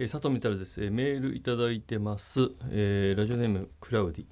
[0.00, 4.24] えー、佐藤光です、えー、メールいただいてます、えー、ラジオネームクラウディ。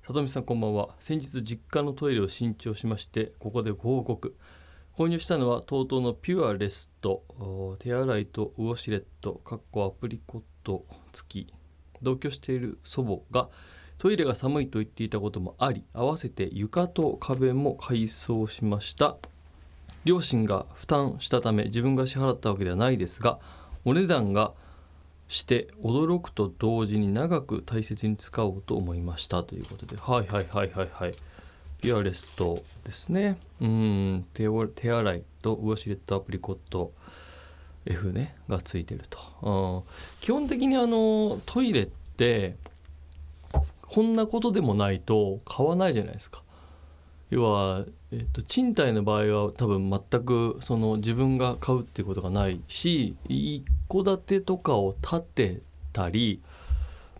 [0.00, 0.88] 佐藤さんこんばんは。
[1.00, 4.34] 先日実家のトイレを新調しましてここでご報告。
[4.96, 7.24] 購入したのは TOTO のピュアレスト
[7.78, 11.54] 手洗いとウォシュレットかっこアプリコット付き。
[12.00, 13.50] 同居している祖母が
[13.98, 19.18] トイレが寒いと言っていたこともあり合わせて床と壁も改装しました。
[20.06, 23.40] 両親が負担したため自分が支払ったわけではないですが
[23.84, 24.54] お値段が
[25.32, 29.96] して驚くと同時に長く大切に使おうと思いましたということで。
[29.96, 31.14] はいはいはいはいはい。
[31.80, 33.38] ピュアレストですね。
[33.60, 34.26] うん。
[34.34, 36.92] 手手洗いとウォシュレットアプリコット。
[37.84, 39.84] F ねがついてると、
[40.20, 42.54] 基本的にあのトイレって
[43.80, 46.41] こんなことでもないと買わないじゃないですか。
[47.32, 55.60] 要は、えっと、賃貸の場合は多分全くその自分が買うっていうことがないし一戸建てとかを建て
[55.94, 56.42] たり、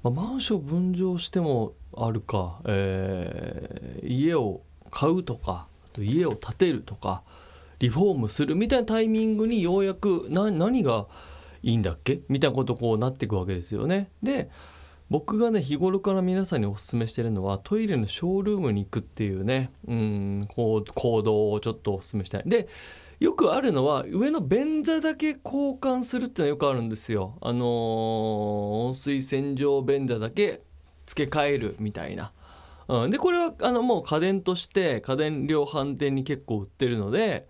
[0.03, 7.23] まあ、マンション分譲してもあるか、えー、家を買うとかあと家を建てるとか
[7.79, 11.07] リフォームするみたいなタイミングにようやく何が
[11.63, 12.21] いいんだっけ？
[12.29, 14.11] みたいなことこうなっていくわけですよね。
[14.23, 14.51] で
[15.13, 22.45] 僕がね日頃から皆さんにお勧めしてるのはトイレのショールームに行くっていうねうんこう行動をちょっとお勧めしたい。
[22.47, 22.67] で
[23.21, 27.37] よくあるのは上の便座だけ交換するっていうのはよくあるんですよ。
[27.43, 27.65] あのー、
[28.87, 30.63] 温水洗浄便座だけ
[31.05, 32.33] 付け替えるみたいな。
[32.89, 37.47] うん、でこれはあのもう家電として家電量販店に結構売ってるので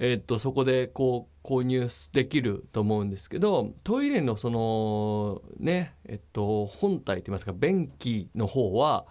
[0.00, 9.06] えー、っとそこでこう購入できると思うんですけどトイレのそのねえっと本体といいますか便器の方は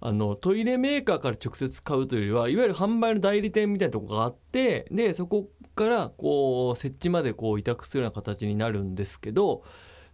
[0.00, 9.62] あのトイレメーカーから直接買うというよりはいわゆる販売の代理店みたいなとこがあってでそこからこう設置までこう委託するような形になるんですけど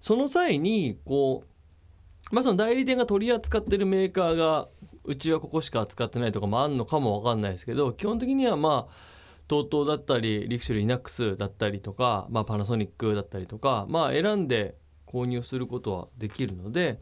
[0.01, 1.45] その際にこ
[2.31, 4.69] うまあその代理店が取り扱ってるメーカーが
[5.05, 9.18] うちはここしか扱ってないとかもあるのかも分かんないですけど基本的にはまあ
[9.49, 14.77] TOTO だったりリクシルイナックスだったりとか、まあ、パナソニックだったりとか、まあ、選んで
[15.07, 17.01] 購入することはできるので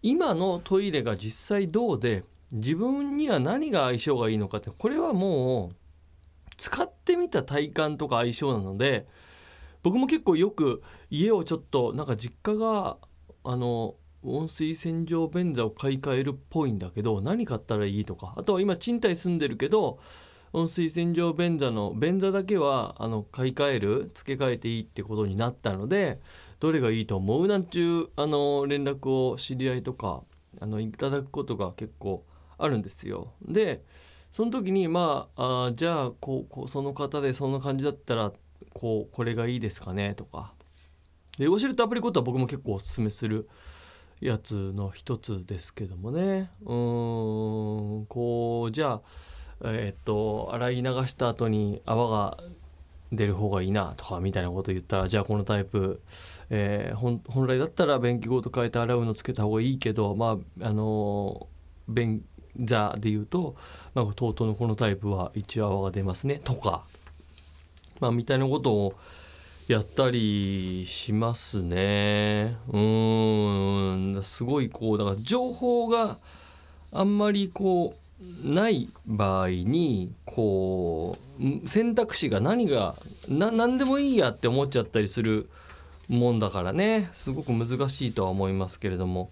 [0.00, 5.76] 今のトイレが実際どうで自分には何が相性がいいのかってこれはもう
[6.56, 9.06] 使ってみた体感とか相性なので
[9.82, 12.98] 僕も結構よく家をちょっとなんか実家が
[13.42, 19.98] あの温水洗浄便座を買い替えるっぽいんだけど何買ったらいいとかあとは今賃貸住んでるけど
[20.52, 26.20] 温水洗浄便座の便座だけはあの買い替える付け替えていいってことになったので
[26.60, 30.22] どれがいいと思うなんちゅうあの連絡を知り合いとか
[30.60, 32.24] あのいただくことが結構
[32.58, 33.32] あるんですよ。
[33.42, 33.82] で
[34.30, 38.32] その時にまああじゃあこうその方でそんな感じだったら
[38.72, 40.52] こうこれがいいですかねとか
[41.38, 43.48] でウォシュレットアプリコットは僕も結構おすすめする
[44.20, 49.02] やつの一つですけどもねうんこうじゃあ
[49.64, 52.38] えっと洗い流した後に泡が
[53.12, 56.00] 出る方がいいなとかみたいなこと言ったらじゃあこのタイプ、
[56.50, 61.46] えー、本来だったら便器ごと変えて洗うのつけた方がいいけどまああの
[61.88, 62.24] 便
[62.58, 63.56] 座で言うと、
[63.94, 66.84] まあ、TOTO のこのタイプは一応泡が出ますねとか、
[68.00, 68.94] まあ、みたいなことを
[69.68, 72.56] やったりしますね。
[72.68, 72.78] う
[74.18, 74.20] ん。
[74.22, 76.18] すごいこうだから情報が
[76.90, 78.01] あんまりこう
[78.42, 82.96] ない場合にこう選択肢が何が
[83.28, 85.48] 何でもいいやって思っちゃったりする
[86.08, 87.08] もんだからね。
[87.12, 89.30] すごく難しいとは思いますけれども。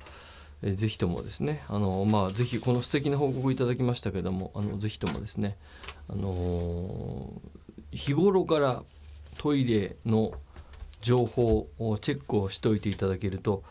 [0.62, 1.62] えぜひともですね。
[1.69, 5.56] あのまあぜひこの素敵な報告いただきましたけどもあのぜひともですね。
[6.09, 8.83] あのー、日頃から
[9.39, 10.33] トイレの
[11.00, 13.62] 情報をチェックをしておいていただけると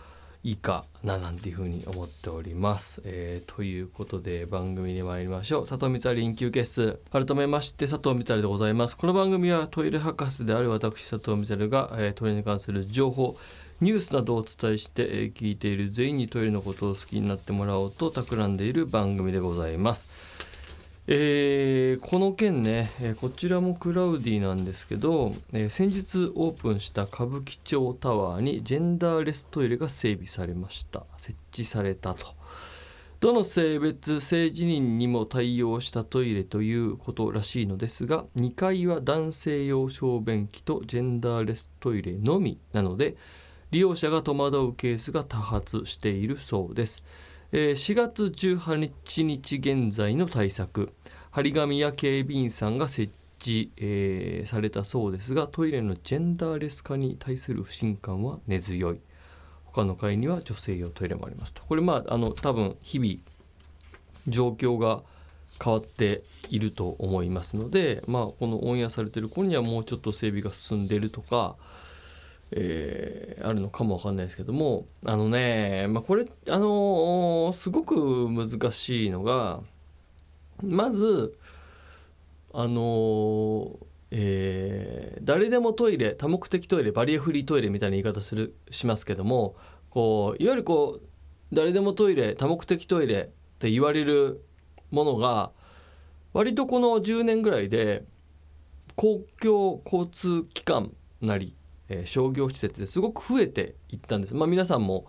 [0.44, 3.02] いいかななんていうふうに思っております。
[3.04, 5.68] えー、ということで番組に参りましょう。
[5.68, 7.02] 佐藤光臨休憩室。
[7.12, 8.96] 改めまして佐藤光でございます。
[8.96, 13.38] この番組はトイレ博士である私佐藤光が、えー、トイレに関する情報、
[13.82, 20.08] ニュースなどをお伝えして、えー、聞いている全員にトイレのことを好きになってもらおうと企んでいる番組でございます。
[21.12, 31.08] えー、この件ね、えー、こちらもクラウディなんですけど、えー、先日オープンした歌舞伎町タワーにジェンダーレストイレが整備されました。
[31.18, 32.28] 設置されたと。
[33.22, 43.18] どの性別性自認にも対応したトイレということらしいのですが2階は男性用小便器とジェンダーレストイレのみなので
[43.72, 47.04] 利用者が戸惑うケースが多発しているそうです。
[47.52, 50.92] 4月18日現在の対策。
[51.32, 59.00] 張り紙や警備員さんが設置、えーされたそうですがトイレのジェンダーレス化に対する不信感は根強い。
[59.66, 61.64] 他の階には女性用トイレもありますと。
[61.64, 63.16] これまああの多分日々
[64.28, 65.04] 状況が
[65.64, 71.56] 変わっていると思いますので、まあ、このオンエアされてる頃にはもうちょっと整備が進んでるとか、
[72.52, 79.62] えーあるのかもわかんないですけどもあのね、まあ、これあのーすごく難しいのが
[80.64, 81.38] まず
[82.54, 83.78] あのー
[84.12, 89.56] えー誰でもトイレ多目的トイレバリアフリートイレみたいな言い方するしますけども
[89.90, 91.06] こういわゆるこう
[91.54, 93.28] 誰でもトイレ多目的トイレっ
[93.60, 94.44] て言われる
[94.90, 95.52] ものが
[96.34, 98.04] 割とこの10年ぐらいで
[98.96, 101.56] 公共交通機関なり、
[101.90, 104.34] えー商業施設ですごく増えていったんです。
[104.36, 105.06] まあ、皆さんも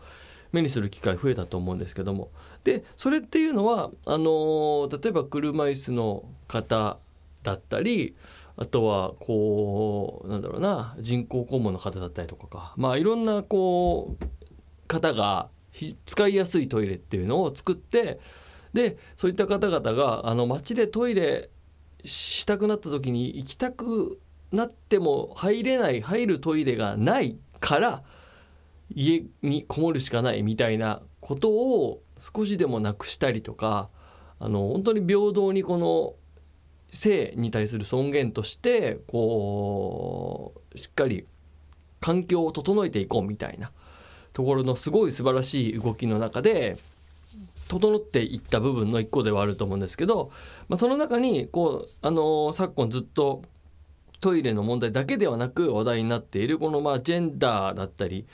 [0.53, 2.31] 目にする機会増えたと思うんですけども
[2.65, 6.99] でそれっていうのはあの例えば車椅子の方
[7.43, 8.15] だったり
[8.57, 12.75] あとはこうなんだろうな人工肛門の方だったりとかか。
[12.77, 15.49] まあいろんなこう方が
[16.05, 18.19] 使いやすいトイレっていうのを作って
[18.75, 21.49] でそういった方々があの街でトイレ
[22.05, 24.21] したくなった時に行きたく
[24.53, 28.03] なっても入れない入るトイレがないから
[28.93, 33.89] 家にこもるしかないみたいなことを少しでもなくしたりとか
[34.39, 36.15] あの本当に平等にこの
[36.91, 41.27] 性に対する尊厳としてこうしっかり
[42.01, 43.71] 環境を整えていこうみたいな
[44.33, 46.79] ところのすごい素晴らしい動きの中で
[47.69, 50.33] 整っていった部分の一個ではあると思うんですけど、
[50.69, 53.43] まあ、その中にこう、あの昨今ずっと
[54.21, 58.27] トイレの問題だけではなく話題になっているこのまあジェンダーだったり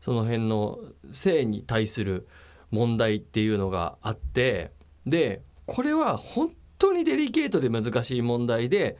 [0.00, 0.78] その辺の
[1.12, 2.26] 性に対する
[2.70, 4.72] 問題っていうのがあって
[5.06, 8.96] でこれは本当にデリケートで難しい問題で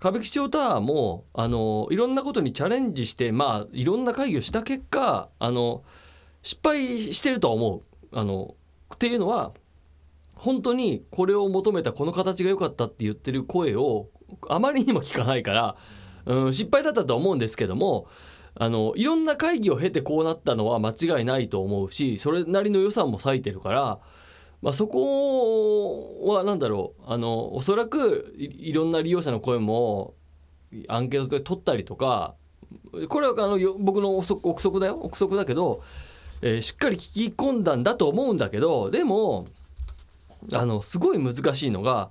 [0.00, 5.82] 歌舞伎町タワーもあのいろんなことにチャレンジしてまあいろんな会議をした結果あの
[6.42, 7.82] 失敗してるとは思う。
[8.10, 8.54] あの
[8.94, 9.52] っていうのは
[10.34, 14.08] 本当にこれを求めたこの形が良かったって言ってる声を
[14.48, 15.76] あまりにも聞かないから、
[16.26, 18.08] うん、失敗だったと思うんですけども
[18.60, 23.98] あのいろんな会議を経てこうなったのは間違いないと思うしそれなりの予算も割いてるから、
[24.62, 30.14] まあ、そこは何だろうあのおそらくいろんな利用者の声も
[30.88, 32.34] アンケートで取ったりとか
[33.08, 34.98] これはあの僕の憶測だよ。
[35.00, 35.82] 憶測だけど、
[36.42, 39.46] えーしっかり聞き込んだんだと思うんだけどでも
[40.52, 42.10] あのすごい難しいのが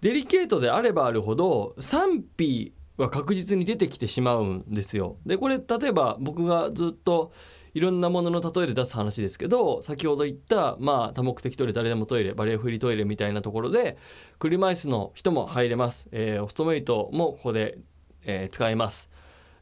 [0.00, 5.16] デリケートであればあるほど賛否は確実に出てきてしまうんですよ。
[5.24, 7.32] でこれ例えば僕がずっと
[7.74, 13.96] いろんなものの例えで出す話ですけど先ほど言った、まあ、多目的トイレ誰でもトイレバリアフリートイレみたいなところで
[14.38, 17.78] 車椅子の人も入れます、えーオストメイトもここで、
[18.24, 19.10] えー使えます、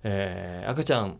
[0.03, 1.19] えー赤ちゃん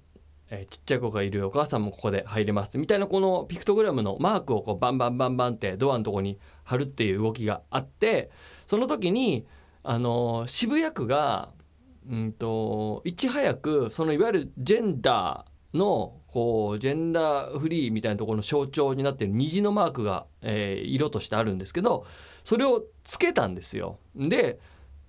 [0.49, 2.79] えーちっちゃい子がいるお母さんもここで入れます。
[2.79, 8.31] みたいなこのピクトグラムのマークをこうバンバンバンバンってドアのとこに貼るっていう動きがあって
[8.67, 9.45] その時に、
[9.83, 11.51] あのー渋谷区が
[12.09, 22.07] うんといち早くそのいわゆるジェンダーのこうジェンダーフリーみたいなところの象徴になってる虹のマークが、えー色としてあるんですけど
[22.45, 23.99] それをつけたんですよ。
[24.15, 24.59] で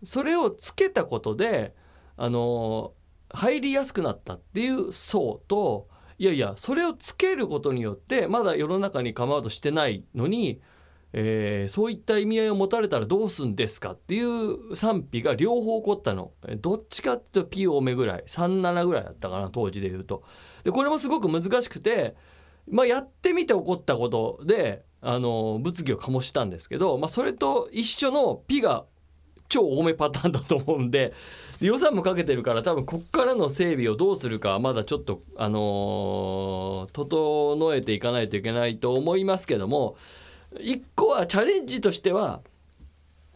[0.04, 1.76] それをつけたことで
[2.18, 2.94] あの
[3.30, 10.62] 入りやすくなったっていう層といやいやそれをつけることによってまだ世の中にカムアウトしてないのに、
[11.14, 20.24] えーそういった意味合いを持たれたらどうすんですかっていう賛否が両方起こったのどっちかっていうと P 多めぐらい37ぐらいだったかな当時で言うと。
[20.64, 22.16] でこれもすごく難しくて、
[22.70, 28.86] まあ、やってみて起こったことであの物議を醸したんですけど、まあ、それと一緒の P が
[29.50, 31.14] 超多めパターンだと思うんで
[31.62, 39.96] で予算もかけてるから多分こっからの整備をどうするかまだちょっとあのー整えていかないといけないと思いますけども
[40.60, 42.42] 一個はチャレンジとしては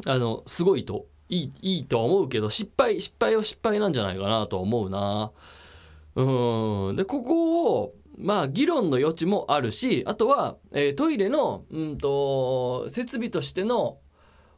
[0.06, 5.32] あのすごいといいいいとは思うけど失敗失敗は失敗なんじゃないかなと思うな。
[6.16, 14.00] うんでここをまあ議論の余地もあるしあとは、えートイレの、うん、と設備としての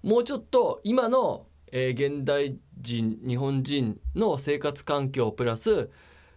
[0.01, 5.89] もうちょっと今の、えー現代人日本人の生活環境プラス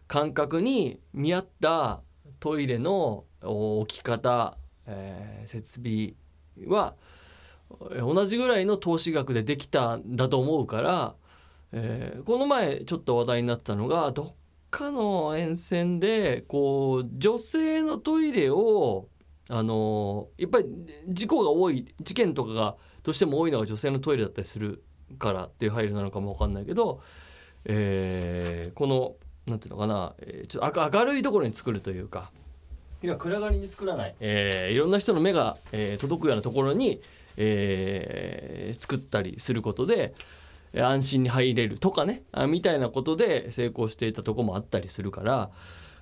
[0.07, 2.01] 感覚に見合った
[2.39, 6.15] トイレの置き方、えー設備
[6.67, 6.95] は
[8.01, 11.15] 同じぐらいの投資額でできたんだと思うから、
[11.73, 14.35] えーこの前ちょっと話題になったのがどっ
[14.71, 19.09] かの沿線でこう女性のトイレを
[19.49, 20.67] あのやっぱり
[21.09, 24.83] 事故が多い事件とかがどうしても多いのが女性のトイレだったりする
[25.19, 27.01] からっていう配慮なのかも分かんないけど、
[27.65, 29.15] えー、この
[29.47, 30.15] なんていうのかな、
[30.49, 32.33] ちょっと明るいところに作るというか
[33.07, 37.01] 今暗がりに作らない、えー、いろんな人の目が、えー、届くようなところに、
[37.37, 40.15] えー、作ったりすることで
[40.77, 45.51] 安心に入れるとかねあみたいなことで成功していたとこもあったりするから。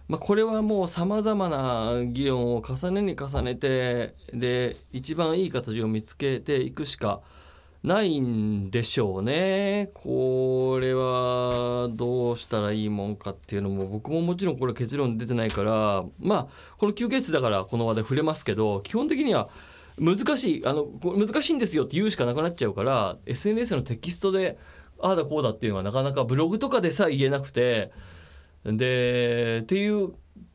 [0.07, 7.23] まあ、これはもうさまざまな議論を重ねに重ねてで一番いい形を見つけていくしか
[7.85, 9.91] ないんでしょうね。
[9.93, 16.47] これはどうしたらいいもんかっていうのも僕ももちろんこれ結論出てないからまあ
[16.79, 19.51] この休憩室だからこの話題触れますけど基本的には
[19.99, 24.57] 難しいあの難しいんですよって言うしかなくなっちゃうから SNS のテキストで
[24.99, 27.93] ああだこうだっていうのはなかなかブログとかでさえ言えなくて
[28.65, 30.15] でっていう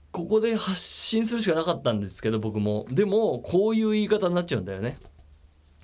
[0.09, 4.97] ここで発信するしかなかったんですけど僕もでもこういう言い方になっちゃうんだよね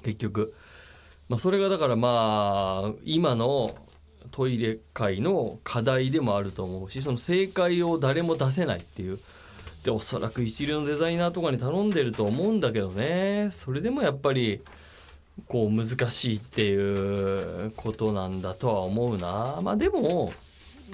[0.01, 0.55] 結局。
[1.29, 3.75] まあ、それがだからまあ今の
[4.31, 9.19] トイレ界の課題でもあると思うしその正解を誰も出せないっていう。
[9.83, 13.49] でおそらく一流のデザイナーとかに頼んでると思うんだけどね。
[13.51, 14.61] それでもやっぱり
[15.47, 19.59] こう難しいっていうことなんだとは思うな。
[19.61, 20.33] まあでも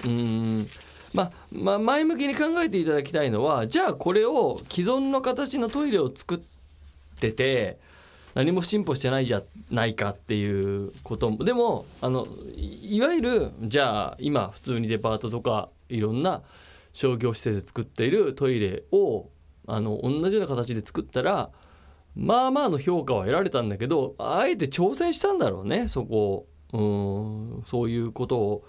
[0.04, 0.68] うん。
[1.14, 6.40] まあ、まあ、前向きに考えていただきたいのはじゃあこれを既存の形のトイレを作っ
[7.20, 7.78] てて
[8.34, 16.42] 何も進歩してないじゃないかっていうこともでもあのいわゆるじゃあ今普通にデパートとかいろんな
[16.92, 19.28] 商業施設で作っているトイレを
[19.66, 21.50] あの同じような形で作ったら
[22.14, 28.64] まあまあの評価は得られたんだけどあえて挑戦したんだろうねそこうんそういうことを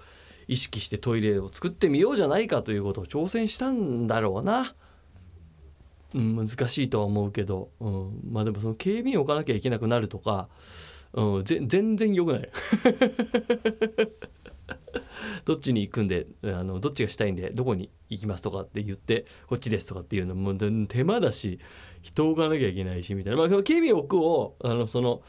[0.47, 4.75] 意識してトイレを作ってみようじゃないかということを挑戦したんだろうな。
[6.13, 10.49] うん、難しいとは思うけど、うん、まあでもその警備員置かなきゃいけなくなるとか、
[11.13, 12.49] うん、全然良くない。
[15.45, 20.53] どっちに行くんであのどっちがしたいんでどこに行きますとかって言ってこっちですとかっていうのも
[20.87, 21.59] 手間だし
[22.01, 25.21] 人を置かなきゃいけないしみたいな、まあ、警備員を置くをあのその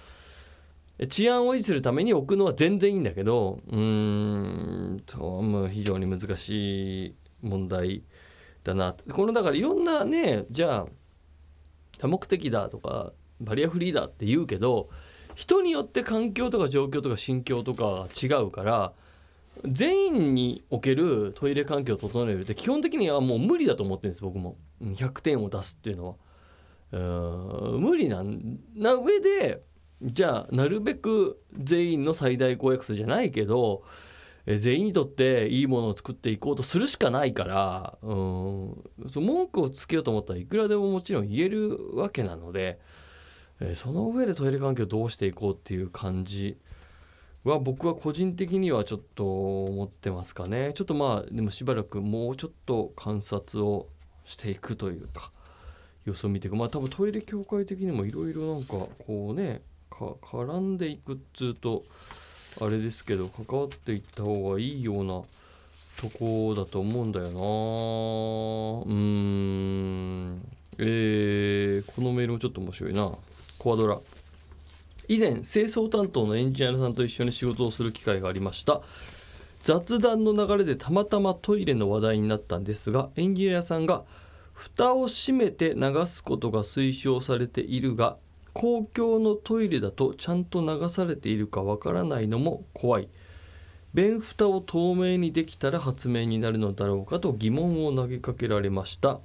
[1.08, 8.02] 治安を維持するために置くのは全然いいんだけどうーんと非常に難しい問題。
[8.64, 10.86] だなこのだからいろんなねじゃあ
[11.98, 14.88] 多目的だとかバリアフリーだって言うけど
[15.34, 18.92] 人によって環境とか状況とか心境とか違うから
[19.64, 26.14] 全員におけるトイレ環境を整えるって基本的にはもう無理だと思ってるんです僕も100点を出すっていうのは。
[26.92, 26.98] う
[27.76, 29.62] ん無理なんな上で
[30.00, 33.82] じゃあなるべく全員の最大公約数じゃないけど
[34.46, 38.84] 全員にとっていいものを作っていこうとするしかないからうん。
[39.08, 42.78] そ文句をつけようと思ったらいくらでももちろん言えるわけなので、
[43.60, 46.58] えその上でトイレ環境をどうしていこうっていう感じ
[47.44, 50.72] は僕は個人的にはちょっと思ってますかね。
[50.74, 53.88] ちょっとまあでもしばらくもうちょっと観察を
[54.24, 55.30] していくというか
[56.04, 56.56] 様子を見ていく。
[56.56, 61.84] まあ多分トイレ協会的にもいろいろなんかこうね絡んでいくっつうと
[62.60, 65.22] あれですけど関わっていった方がいいような
[65.96, 67.30] とこだと思うんだよな。
[68.90, 70.40] うん。
[70.78, 73.12] えー、このメールもちょっと面白いな。
[73.58, 73.98] コアドラ。
[75.08, 78.80] 以前清掃担当のエンジニアさんと一緒に仕事をする機会がありました。
[79.64, 84.04] 雑談の流れでたまたまトイレの話題になったんですがエンジニアさんが
[84.52, 88.18] 蓋を閉めて流すことが推奨されているが
[88.54, 93.08] 公共のトイレだとちゃんと流されているかわからないのも怖い。
[93.92, 99.20] 便蓋を透明にできたら発明になるのだろうかと疑問を投げかけられました。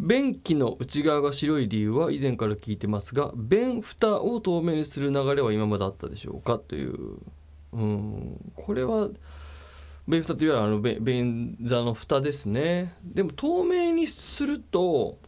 [0.00, 7.18] 便器の内側が白い理由は以前から聞いてますが便蓋を透明にする流れは今まであったでしょうかという。
[7.72, 9.08] うんこれは
[10.06, 12.94] 便蓋といわゆるあの便座の蓋ですね。
[13.04, 15.18] でも透明にすると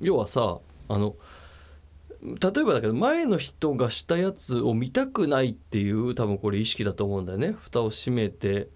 [0.00, 1.14] 要はさあの
[2.24, 7.52] 例えばだけど前の人がしたやつを見たくないっていう多分これ意識だと思うんだよね。
[7.52, 8.68] 蓋を閉めて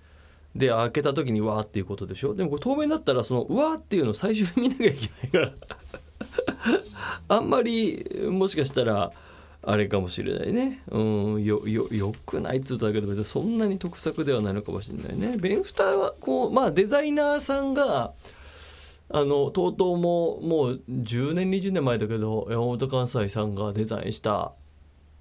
[0.54, 2.34] で開けた時にわーっていうことでしょ。
[2.34, 5.52] でもこれ透明だったらそのわーっていうのを最初に見なきゃいけないから。
[7.36, 9.12] あんまりもしかしたら
[9.62, 10.82] あれかもしれないね。
[10.90, 10.98] う
[11.38, 15.38] んよよよくないっつうとだけど別にそんなに得策ではないのかもしれないね。
[15.38, 18.12] 弁蓋はこうまあデザイナーさんが
[19.10, 24.52] あの TOTO ももう10年20年前だけど山本関西さんがデザインした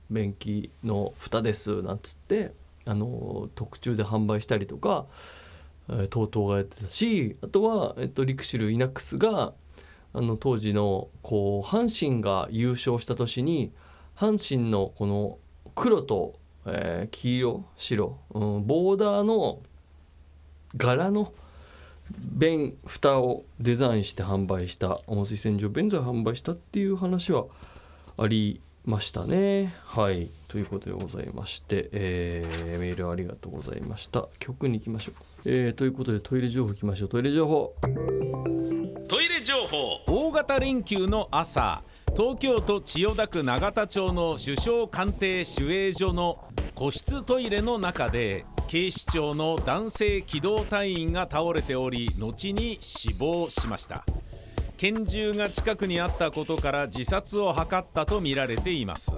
[0.10, 2.52] 便器の蓋ですなんつって
[2.86, 5.06] あの特注で販売したりとか
[5.88, 9.54] TOTO がやってたしあとは、えっと、リクシルイナックスが
[10.14, 13.72] あの当時のこう阪神が優勝した年に
[14.16, 15.38] 阪神のこの
[15.76, 19.62] 黒と、えー、黄色白、うん、ボーダーの
[20.76, 21.32] 柄の
[22.12, 27.46] 便蓋をデザインして販売した温水洗浄便座を販売したっていう話は
[28.18, 29.74] ありましたね。
[29.86, 30.30] はい。
[30.48, 34.28] ということでございまして、えー、メールありがとうございました。
[34.40, 37.10] 曲に行きましょう、えー、ということでトイレ情報いきましょう。
[37.10, 37.76] トイレ情報。
[39.10, 40.04] トイレ情報。
[40.08, 41.84] 大型連休の朝
[42.16, 54.06] 東京都千代田区永田町の首相官邸守衛所の個室トイレの中で警視庁の男性機動隊員が倒れており後に死亡しました。
[54.76, 59.14] 拳銃が近くにあったことから自殺を図ったとみられています。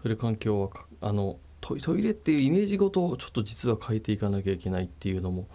[0.00, 0.70] トイレ環境は
[1.00, 5.48] あのトイレっていうイメージごとちょっと実は変えていかなきゃいけないっていうのも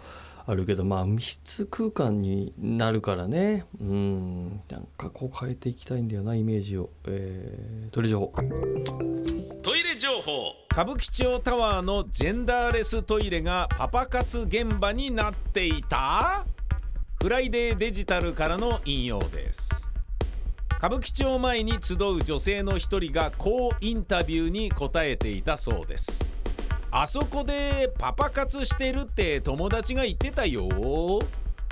[0.46, 3.64] あるけどまあ密室空間になるからね。
[3.80, 4.60] うん。
[4.68, 8.32] なんかこう変えていきたいんだよなイメージを、えー、トイレ情報。
[9.62, 16.44] トイレ情報歌舞伎町タワーのジェンダーレストイレがパパ活現場になっていた？
[17.22, 19.88] フライデーデジタルからの引用です。
[20.76, 26.22] 歌舞伎町前に集う女性の一人がこうインタビューに答えていたそうです。
[26.90, 30.68] あそこでパパ活してるって友達が言ってたよ。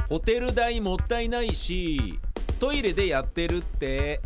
[0.09, 2.19] ホテル代もったいないし
[2.59, 4.23] トイレでやってるって。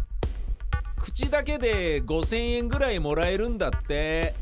[1.01, 4.37] 口だけで5000円ぐらいもらえるんだって。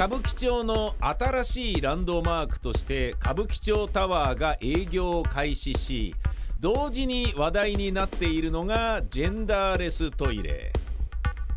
[0.00, 6.14] 歌舞伎町の新しいランドマークとして歌舞伎町タワーが営業を開始し
[6.58, 10.72] 同時に話題になっているのがジェンダーレストイレ。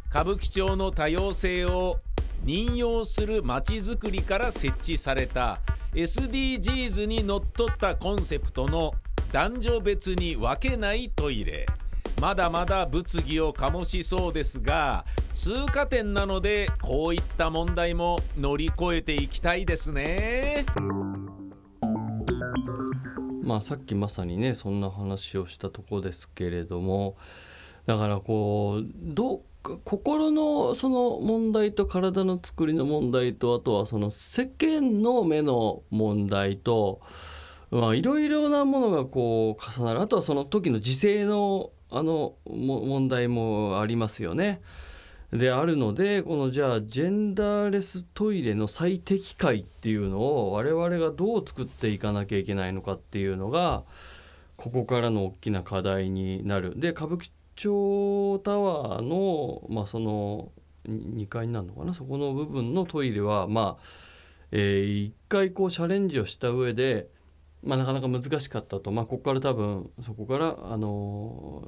[0.10, 2.01] 歌舞伎町の多様性を
[2.43, 5.62] 任用するまちづくりから設置された
[5.93, 8.91] SDGs にのっとったコンセプトの
[9.32, 11.65] 男女別に分けないトイレ。
[12.21, 20.65] まだまだ物議を醸しそうですが通過点なのでこういった問題も乗り越えていきたいですね。
[23.43, 27.17] まあ、さっきまさにねそんな話をしたとこですけれども
[27.86, 29.41] だからこうどう
[29.84, 37.02] 心のその問題と体の作りの問題とあとはその世間の目の問題と
[37.95, 44.62] いろいろなものがこう重なるあとはその時の時勢のあの問題もありますよね。
[45.31, 53.83] であるのでこのじゃあジェンダーレストイレの最適解っていうのを我々がどう作っていかなきゃいけないのかっていうのが
[54.57, 56.73] ここからの大きな課題になる。
[56.79, 60.51] で歌舞伎町タワーの,、まあその
[60.88, 61.93] 2階になるのかな？
[61.93, 63.83] そこの部分のトイレはまあ、
[64.51, 67.07] えー、1回こうチャレンジをした上で、
[67.63, 71.67] まあ、なかなか難しかったと、まあ、ここから多分そこから、あの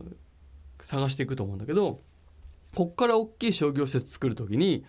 [0.80, 2.02] ー、探していくと思うんだけど。
[2.76, 4.86] こっから大きい商業施設作る時に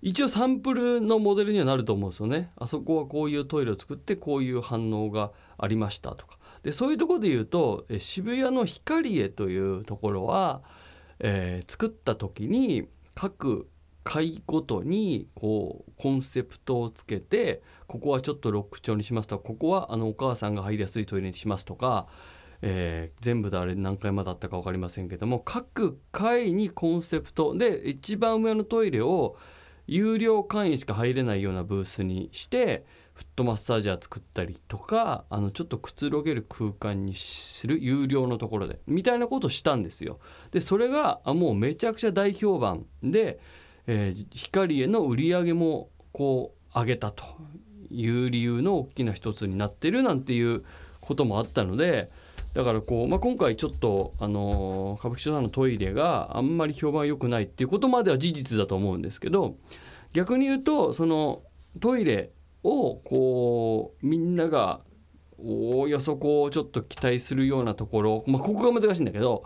[0.00, 2.50] 一応サンプルのモデルにはなると思うんですよね。
[2.56, 6.38] あそこはこういうトイレを作ってこういう反応がありましたとか。
[6.62, 10.62] でそういうところで言うと渋谷の光栄というところは、
[11.18, 13.68] えー、作った時に各
[14.08, 22.06] 階ごとにこうコンセプトをつけてここはちょっとロック調にしますとかここはあのお母さんが入りやすいトイレにしますとか
[22.60, 29.36] えー、全部であれ何回まであったか分かりませんけども各階にコンセプトで一番上のトイレを
[29.86, 40.18] 有料会員しか入れないようなブースにしてフットマッサージャー作ったりとかあのちょっとくつろげる空間にする有料のところでみたいなことをしたんですよ。
[40.50, 43.38] でそれがもうめちゃくちゃ大評判で、
[43.88, 47.24] えー、光への売り上げもこう上げたと
[47.90, 50.62] いう理由の大きな一つになってるなんていう
[51.00, 52.10] こともあったので。
[52.54, 59.56] だからこう、まあ、今回ちょっと、あの歌舞伎町さんのトイレがあんまり評判良くないっていうことまでは事実だと思うんですけど
[60.12, 61.42] 逆に言うとその
[61.78, 62.30] トイレ
[62.64, 64.80] をこうみんなが
[65.38, 69.44] おおよそこうちょっと期待するようなところ、まあ、ここが難しいんだけど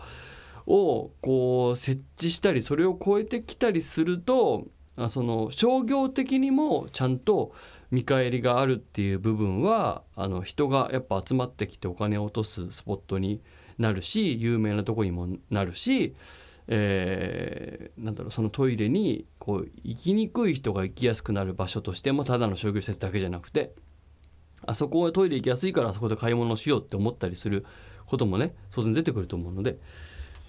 [0.65, 4.65] をこう設置したりそれを超えてきたりすると
[5.09, 7.53] その商業的にもちゃんと
[7.89, 13.41] 見返りがあるっていう部分はあの人がやっぱ集まってきてお金を落とすスポットに
[13.77, 16.15] なるし有名なとこにもなるし、
[16.67, 23.73] えー、なんだろうそのトイレにこう行きにくい人が行きやすくなる場所としてもただの商業施設だけじゃなくて
[24.65, 27.65] あそこはトイレ行きやすいからあそこで買い物しようって思ったりする
[28.05, 29.79] こともね当然出てくると思うので。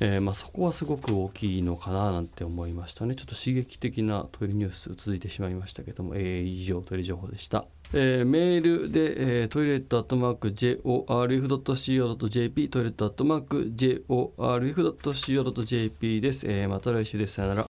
[0.00, 3.14] えー、まあ、そこはすごく大きいのかななんて思いましたね。
[3.14, 17.34] ちょっと刺激的なトイレニュース続いてしまいましたけども、えー、以上トイレ情報でした、えー、メールで、えー、トイレットアットマーク JORF.CO.JP トイレットアットマーク JORF.CO.JP です、えー、また来週です。
[17.34, 17.62] さよなら。